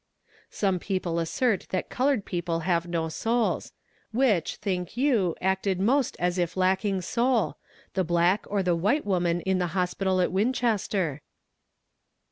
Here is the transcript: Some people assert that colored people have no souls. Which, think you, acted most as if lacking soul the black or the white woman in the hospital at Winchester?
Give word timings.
Some 0.49 0.79
people 0.79 1.19
assert 1.19 1.67
that 1.69 1.91
colored 1.91 2.25
people 2.25 2.61
have 2.61 2.87
no 2.87 3.07
souls. 3.07 3.71
Which, 4.11 4.55
think 4.55 4.97
you, 4.97 5.35
acted 5.41 5.79
most 5.79 6.15
as 6.17 6.39
if 6.39 6.57
lacking 6.57 7.01
soul 7.03 7.57
the 7.93 8.03
black 8.03 8.47
or 8.49 8.63
the 8.63 8.75
white 8.75 9.05
woman 9.05 9.41
in 9.41 9.59
the 9.59 9.67
hospital 9.77 10.19
at 10.19 10.31
Winchester? 10.31 11.21